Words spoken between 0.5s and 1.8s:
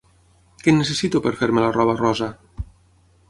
Què necessito per fer-me la